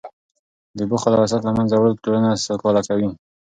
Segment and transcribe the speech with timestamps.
[0.77, 3.09] د بخل او حسد له منځه وړل ټولنه سوکاله کوي.